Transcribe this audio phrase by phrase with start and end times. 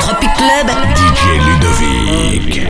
[0.00, 0.68] Tropic Club.
[0.94, 2.68] DJ Ludovic.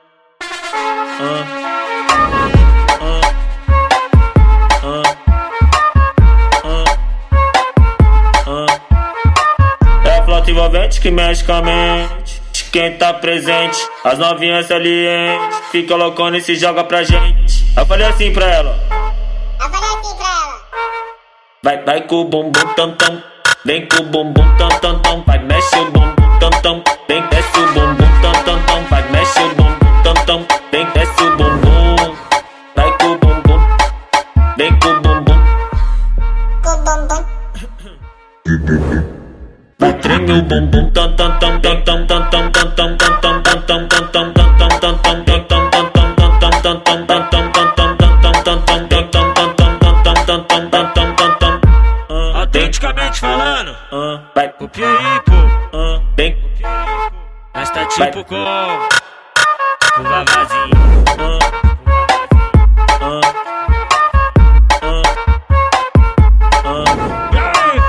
[10.04, 12.40] É a flauta envolvente que mexe com a mente.
[12.52, 15.58] De quem tá presente, as novinhas salientes.
[15.72, 17.64] Fica loucona e se joga pra gente.
[17.76, 18.78] Eu falei assim pra ela.
[19.60, 20.62] Eu falei assim pra ela.
[21.62, 23.33] Vai, vai com o bumbum tam tam.
[23.66, 25.24] Vem com o bumbum tam tam tam.
[25.26, 26.82] Vai, mexe o bumbum tam tam.
[27.08, 28.84] Vem, desce o bumbum tam tam tam.
[28.90, 30.46] Vai, mexe o bumbum tam tam.
[30.70, 32.14] Vem, desce o bumbum.
[32.76, 33.60] Vai com o bumbum.
[34.58, 35.38] Vem com o bumbum.
[36.62, 36.72] Com
[38.52, 39.04] o bumbum.
[39.78, 43.43] Vai, treme o bumbum tam tam tam tam tam tam tam tam tam tam
[57.88, 60.74] Tipo com o vavazinho.
[67.32, 67.80] E aí,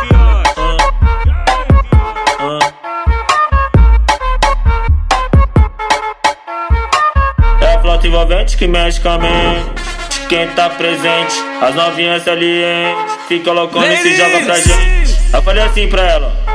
[7.62, 9.86] É a flauta envolvente que mexe com a mente.
[10.30, 13.16] Quem tá presente, as novinhas salientes.
[13.28, 15.16] Fica loucona e se joga pra gente.
[15.34, 16.55] Eu falei assim pra ela.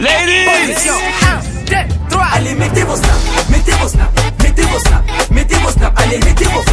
[0.00, 0.86] Ladies!
[2.34, 6.02] Allez, mettez vos snaps, mettez vos snaps, mettez vos snaps, mettez vos snaps.
[6.02, 6.71] Allez, mettez vos snaps.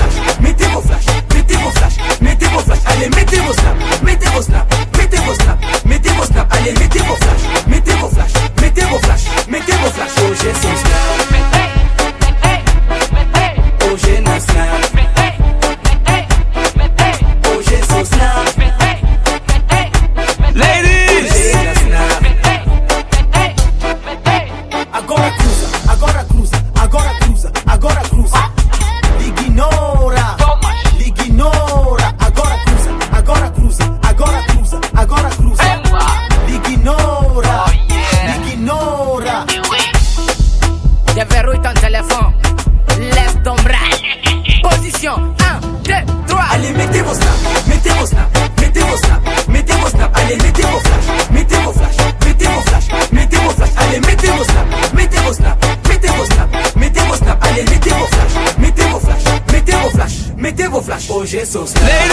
[61.29, 61.75] Jesus.
[61.84, 62.09] Ladies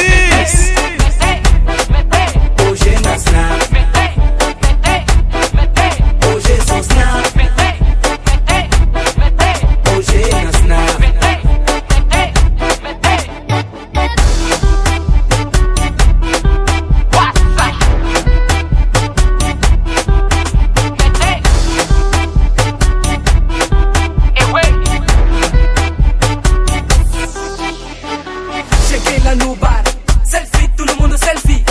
[29.26, 29.82] Lá no bar,
[30.22, 31.64] selfie, todo mundo selfie.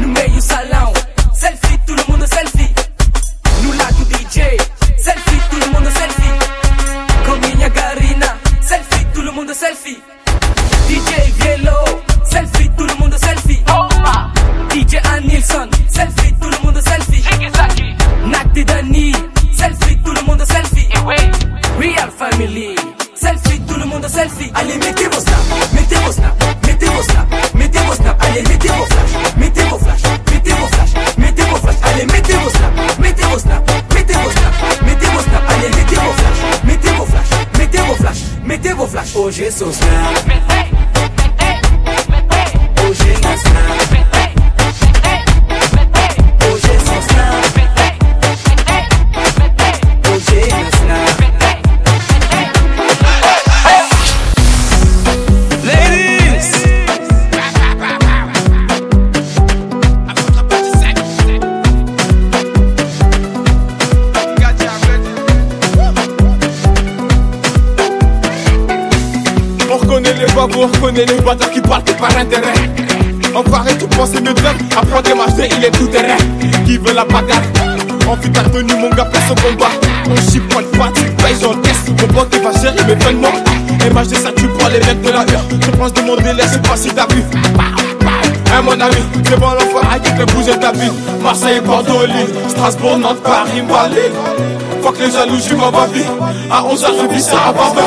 [0.00, 0.90] No meio salão,
[1.34, 2.74] selfie, todo mundo selfie.
[3.62, 4.56] No lado DJ,
[4.96, 6.32] selfie, todo mundo selfie.
[7.26, 10.02] Com minha garina, selfie, todo mundo selfie.
[10.88, 13.62] DJ Vielo, selfie, todo mundo selfie.
[14.70, 17.22] DJ Anilson, selfie, todo mundo selfie.
[18.24, 19.12] Nacti Dani,
[19.54, 20.88] selfie, todo mundo selfie.
[21.78, 22.74] Real Family,
[23.14, 24.50] selfie, todo mundo selfie.
[24.54, 25.41] Allez, mettez vos snaps,
[39.42, 40.21] chisels now.
[70.82, 72.52] Connais les bâtards qui partent que par intérêt.
[73.34, 74.30] Enfoiré, tu pensais de
[74.76, 76.16] Après tes marché, il est tout terrain.
[76.66, 77.42] Qui veut la bagarre?
[78.08, 79.70] En fit ta tenue, mon gars, place au combat.
[80.10, 81.88] On chipote pas, tu payes, j'encaisse.
[81.88, 83.30] Mon pote cher, il me fait de moi.
[83.94, 85.60] MHD, ça tue pas les mecs de la rue.
[85.60, 87.22] Je pense de mon délai, sais pas si t'as vu.
[88.54, 90.92] Hein, mon ami, c'est bon l'enfoiré qui fait bouger ta ville.
[91.22, 94.10] Marseille, Bordeaux, Lille, Strasbourg, Nantes, Paris, Malais.
[94.82, 96.04] Fuck les jaloux, j'suis ma vie.
[96.50, 97.86] À 11h, je vis ça à Barbara.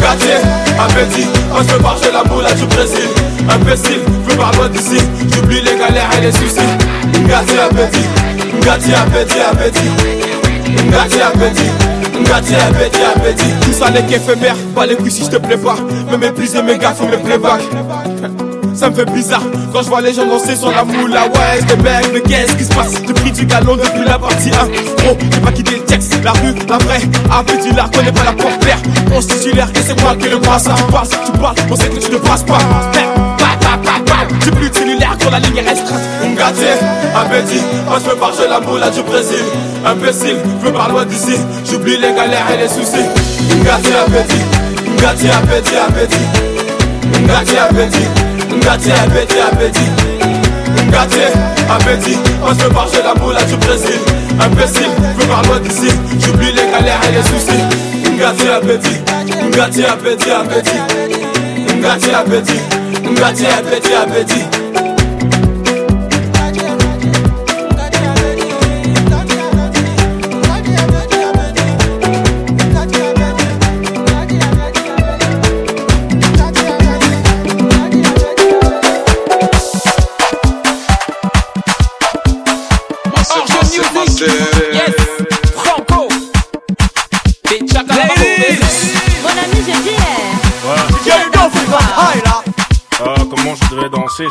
[0.00, 0.34] Gâtier,
[0.78, 3.08] appétit, quand je marche la moula du Brésil.
[3.48, 4.98] Imbécile, veux pas loin d'ici.
[5.32, 6.60] J'oublie les galères et les soucis.
[7.28, 8.04] Gâtier, appétit,
[8.62, 10.90] gâtier, appétit, appétit.
[10.90, 11.70] Gâtier, appétit.
[13.14, 13.44] Appétit.
[13.62, 15.76] Tout ça n'est qu'éphémère, pas les couilles si je te plais pas.
[16.10, 17.60] Me mépriser mes gars, faut me playback.
[18.74, 19.42] Ça me fait bizarre
[19.72, 21.26] quand je vois les gens danser sur la moula.
[21.26, 22.94] Ouais, je mec, mais qu'est-ce qui se passe?
[23.06, 24.52] J'ai pris du galon depuis la partie 1.
[24.52, 25.82] Gros, j'ai pas quitté le
[26.24, 27.02] la rue, la vraie.
[27.30, 28.78] Appétit, la connais pas la porte claire.
[29.14, 30.64] On se titulaire et c'est moi qui le passe.
[30.64, 32.58] Tu passes, tu parles, on sait que je te passe pas.
[34.42, 36.00] J'ai plus cellulaire quand la ligne est restreinte.
[36.24, 36.64] Ngati,
[37.14, 39.44] appétit, moi je veux marcher la moula du Brésil.
[39.84, 41.36] Imbécile, je veux pas loin d'ici.
[41.70, 43.06] J'oublie les galères et les soucis.
[43.62, 44.42] Ngati, appétit,
[44.98, 46.26] Ngati, appétit, appétit.
[47.22, 48.08] Ngati, appétit.
[48.56, 49.90] Ngati, appétit, appétit.
[50.88, 51.18] Ngati,
[51.70, 54.00] appétit, moi je veux marcher la moula du Brésil.
[54.40, 55.88] Imbécile, veux pas loin d'ici.
[56.18, 57.62] J'oublie les galères et les soucis.
[58.16, 59.00] Ngati, appétit,
[59.50, 60.80] Ngati, appétit, appétit.
[61.80, 62.60] Ngati, appétit.
[63.10, 64.44] Ngati, appétit, appétit.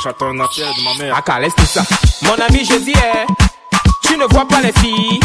[0.03, 1.15] J'attends un appel de ma mère.
[1.17, 1.81] Aka, laisse tout ça.
[2.23, 3.25] Mon ami, je dis, eh,
[4.05, 5.19] tu ne vois pas les filles.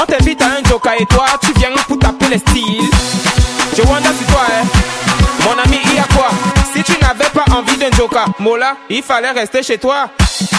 [0.00, 2.90] On t'invite à un joker et toi, tu viens pour taper les styles.
[3.76, 6.28] Je wonder si toi, eh, mon ami, il y a quoi?
[6.74, 10.08] Si tu n'avais pas envie d'un joker, Mola, il fallait rester chez toi.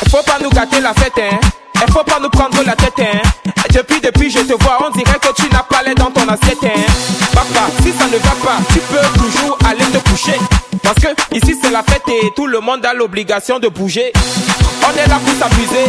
[0.09, 1.39] Faut pas nous gâter la fête, hein.
[1.85, 3.51] Il faut pas nous prendre la tête, hein.
[3.73, 6.63] Depuis, depuis, je te vois, on dirait que tu n'as pas l'air dans ton assiette,
[6.63, 6.81] hein.
[7.33, 10.37] Papa, si ça ne va pas, tu peux toujours aller te coucher.
[10.83, 14.11] Parce que ici c'est la fête et tout le monde a l'obligation de bouger.
[14.83, 15.85] On est là pour s'amuser,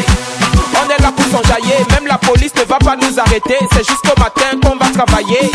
[0.74, 1.76] on est là pour s'enjailler.
[1.90, 5.50] Même la police ne va pas nous arrêter, c'est jusqu'au matin qu'on va travailler.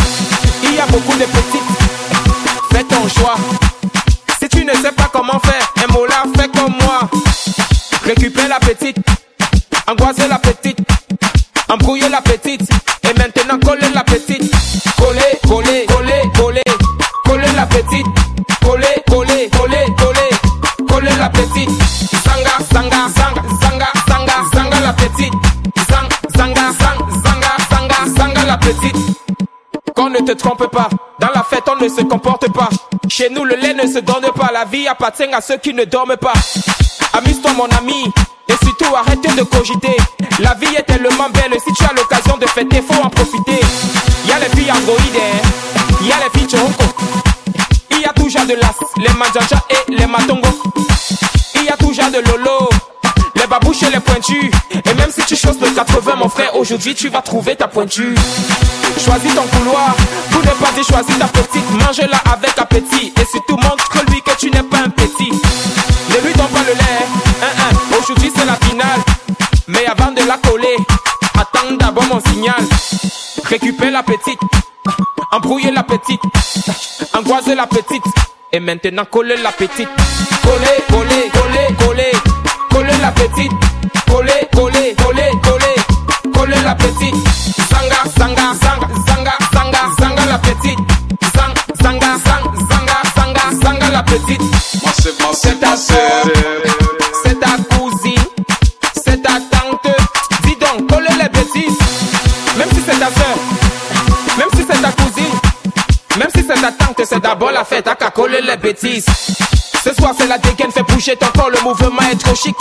[0.64, 1.62] Il y a beaucoup de petites,
[2.72, 3.36] fais ton choix.
[4.42, 7.10] Si tu ne sais pas comment faire, un mot là, fais comme moi.
[8.04, 8.98] Récupère la petite,
[9.88, 10.80] angoisser la petite,
[11.70, 12.70] embrouiller la petite,
[13.04, 14.52] et maintenant coller la petite.
[14.98, 16.62] Coller, coller, coller, coller,
[17.26, 18.06] coller la petite.
[18.62, 21.70] Coller, coller, coller, coller, coller la petite.
[22.26, 25.34] Zanga, zanga, zanga, zanga, zanga, zanga la petite.
[25.90, 28.98] Zang, zanga, zang, zanga, zanga, zanga la petite.
[29.96, 30.90] Qu'on ne te trompe pas,
[31.20, 32.70] dans la fête on ne se comporte pas.
[33.08, 35.86] Chez nous le lait ne se donne pas, la vie appartient à ceux qui ne
[35.86, 36.34] dorment pas.
[37.14, 38.12] Amuse-toi mon ami,
[39.38, 39.96] de cogiter.
[40.40, 43.60] La vie est tellement belle, si tu as l'occasion de fêter, faut en profiter.
[44.26, 46.04] Y a les filles androïdes, hein.
[46.04, 46.84] y a les filles choronco.
[47.92, 50.50] Il y a toujours de l'as, les manjaja et les matongo.
[51.56, 52.70] Il y a toujours de lolo,
[53.36, 54.52] les babouches et les pointus.
[54.72, 58.18] Et même si tu choses de 80, mon frère, aujourd'hui tu vas trouver ta pointure.
[58.98, 59.96] Choisis ton couloir,
[60.32, 61.70] pour ne pas dire choisis ta petite.
[61.80, 63.14] Mange-la avec appétit.
[63.22, 65.30] Et surtout montre-lui que tu n'es pas un petit.
[65.30, 67.06] Ne lui donne pas le lait,
[67.44, 67.76] hein, hein.
[68.00, 69.02] aujourd'hui c'est la finale.
[70.16, 70.78] De la coller,
[71.36, 72.56] attends d'abord mon signal.
[73.44, 74.40] Récupère la petite,
[75.34, 76.22] embrouiller la petite,
[77.14, 78.04] angoiser la petite.
[78.54, 79.90] Et maintenant coller la petite.
[80.44, 82.12] Coller, coller, coller, coller,
[82.72, 83.52] coller la petite.
[84.10, 87.16] Coller, coller, coller, coller, coller la petite.
[87.70, 90.80] Zanga, zanga, zanga, zanga, zanga, zanga la petite.
[91.36, 94.42] Zang, zanga, zang, zanga, zanga, zanga la petite.
[94.86, 96.77] Massive, C'est massive, ta soeur,
[107.20, 109.06] d'abord la fête à qu'à les bêtises.
[109.84, 112.56] Ce soir c'est la dégaine, fais bouger ton corps, le mouvement est trop chic.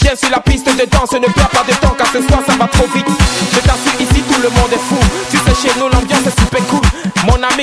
[0.00, 2.54] Viens sur la piste de danse, ne perds pas de temps car ce soir ça
[2.56, 3.06] va trop vite.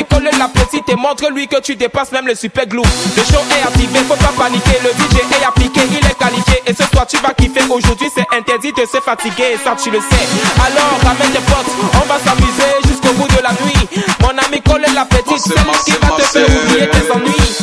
[0.09, 2.81] Colle la petite et montre-lui que tu dépasses même le super glue.
[2.81, 4.79] Le show est activé, faut pas paniquer.
[4.83, 6.61] Le DJ est appliqué, il est qualifié.
[6.67, 7.63] Et ce soir tu vas kiffer.
[7.69, 10.25] Aujourd'hui c'est interdit de se fatiguer, ça tu le sais.
[10.65, 14.05] Alors ramène tes potes, on va s'amuser jusqu'au bout de la nuit.
[14.21, 17.57] Mon ami colle la petite, c'est lui qui va te faire oublier tes ennuis.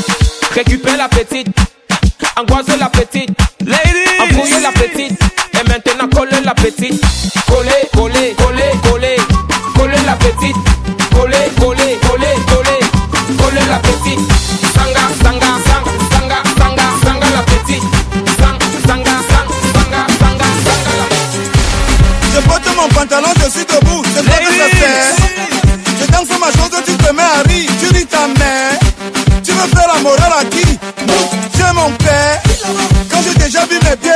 [0.53, 1.49] Récupère la petite,
[2.37, 3.31] angoisse la petite,
[29.66, 30.78] Veux faire la morale à qui
[31.56, 32.42] J'ai mon père.
[33.11, 34.12] Quand j'ai déjà vu mes pieds,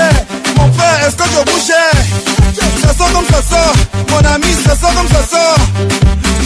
[0.57, 3.75] mon frère, est-ce que je bougeais Ça sort comme ça sort,
[4.11, 5.57] mon ami, ça sort comme ça sort.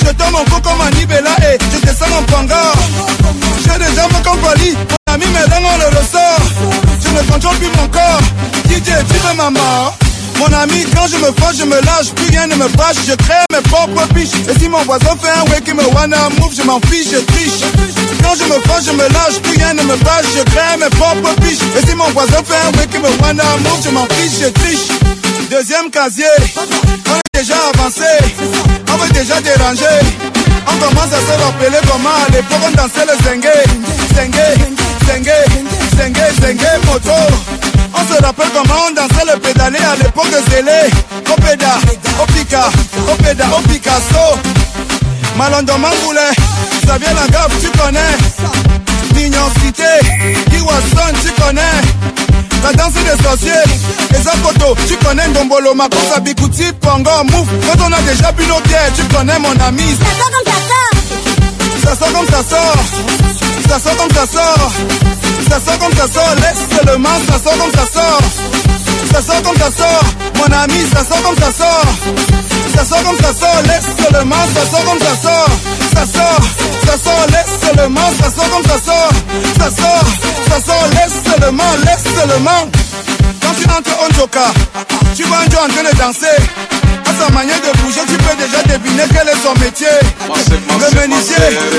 [0.04, 2.72] Je tombe mon comme un Nibela et je descends mon panga.
[3.62, 4.76] J'ai des jambes comme Bali,
[5.08, 6.44] mon ami, mes dents on le ressort.
[7.02, 8.20] Je ne contrôle plus mon corps,
[8.68, 9.96] DJ, tu veux ma mort
[10.40, 13.14] mon ami, quand je me fâche, je me lâche, plus rien ne me fâche, je
[13.14, 14.34] crée mes propres piches.
[14.50, 17.18] Et si mon voisin fait un way qui me wanna move, je m'en fiche, je
[17.18, 17.62] triche.
[18.24, 20.90] Quand je me fâche, je me lâche, plus rien ne me fâche, je crée mes
[20.96, 21.60] propres piches.
[21.76, 24.88] Et si mon voisin fait un qui me wanna move, je m'en fiche, je triche.
[25.50, 26.24] Deuxième casier,
[26.56, 28.10] on est déjà avancé,
[28.92, 30.00] on veut déjà déranger.
[30.66, 33.52] On commence à se rappeler comment à l'époque on dansait le zengue,
[34.16, 34.40] zengue,
[35.06, 35.30] zengue,
[35.96, 37.12] zengue, zengue, moto.
[37.94, 40.90] On se rappelle comment on dansait le pédalé à l'époque de Zélé.
[41.30, 41.78] Opéda,
[42.22, 42.70] Opika,
[43.12, 44.38] Opéda, Picasso.
[45.36, 46.34] Malondo Mamboulet,
[46.86, 48.16] Xavier Lagaffe, tu connais.
[49.14, 49.82] Mignon Cité,
[50.50, 51.60] Kiwason, tu connais.
[52.62, 53.52] La danse des sorciers,
[54.10, 57.48] les photos, tu connais Ndombolo, Makosa, Bikuti, Pongo, Mouf.
[57.66, 58.60] Quand on a déjà bu nos
[58.96, 59.96] tu connais mon ami.
[61.84, 62.84] Ça sort comme ça sort.
[63.68, 64.72] Ça sort comme ça sort.
[65.50, 66.34] Ça sort comme ça sort.
[66.36, 68.20] Laisse seulement, ça sort comme ça sort.
[69.12, 70.23] Ça sort comme ça sort.
[70.62, 71.84] Ami, ça sort comme ça sort.
[72.74, 73.62] Ça sort comme ça sort.
[73.64, 75.50] Laisse seulement, ça sort comme ça sort.
[75.94, 76.40] Ça sort,
[76.86, 79.12] ça sort, laisse seulement, ça sort comme ça sort.
[79.58, 80.08] Ça sort,
[80.48, 82.70] ça sort, laisse seulement, laisse seulement.
[83.40, 84.52] Quand tu entres en joker,
[85.14, 86.38] tu vois un Joe en train de danser.
[87.06, 89.86] À sa manière de bouger, tu peux déjà deviner quel est son métier.
[90.26, 91.36] Le menuisier,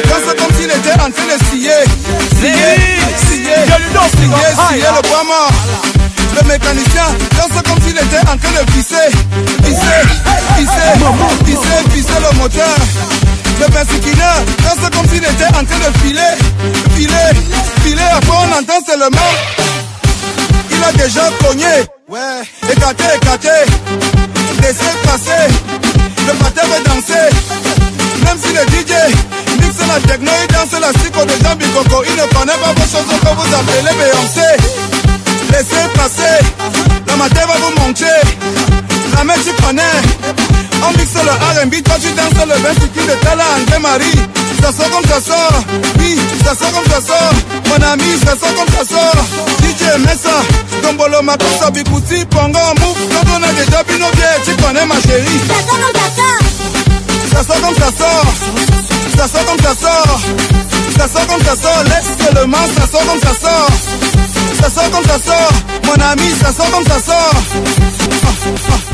[0.08, 1.82] danse comme s'il était en train de scier.
[2.38, 2.54] Scier,
[3.26, 3.60] scier,
[4.16, 4.40] scier,
[4.70, 5.52] scier le bois mort.
[6.36, 9.08] Le mécanicien danse comme s'il était en train de visser,
[9.64, 10.02] visser,
[10.58, 10.92] visser,
[11.46, 12.76] visser, visser le moteur.
[13.60, 16.36] Le persiquineur danse comme s'il était en train de filer,
[16.96, 17.40] filer,
[17.84, 18.10] filer.
[18.18, 19.32] Après on entend seulement
[20.76, 21.66] il a déjà cogné.
[22.10, 23.50] Ouais, écarté, écarté.
[24.62, 25.54] Laissez passer.
[26.28, 27.30] Le patin veut danser.
[28.26, 28.94] Même si le DJ
[29.60, 32.04] mixe la techno, il danse la psycho de Jean Bikoko.
[32.08, 34.85] Il ne connaît pas vos choses que vous appelez Beyoncé.
[35.56, 36.44] Laissez passer.
[37.08, 38.06] Le matin va vous monter.
[39.16, 39.82] La main tu connais.
[40.84, 44.20] On mixe le R&B, toi tu danses le bain qui de Tala André Marie.
[44.62, 45.64] Ça sort comme ça sort,
[46.00, 47.34] oui, ça sort comme ça sort.
[47.70, 49.24] Mon ami, ça sort comme ça sort.
[49.62, 50.44] DJ Messa,
[50.84, 52.98] Dombolo Makosa, Bikuti, Pongo, Mouf.
[53.10, 55.42] Quand on a déjà bu nos bières, tu connais ma chérie.
[55.48, 57.24] Ça sort comme ça sort.
[57.32, 58.36] Ça sort comme ça sort.
[59.18, 60.20] Ça sort comme ça sort.
[60.98, 61.84] Ça sort comme ça sort.
[61.86, 63.70] Laisse seulement, ça sort comme ça sort.
[64.70, 65.52] ça sort, comme ça sort.
[65.86, 67.16] Mon ami, ça sort comme ça sort.
[67.16, 68.50] Ah, ah.
[68.70, 68.85] ah.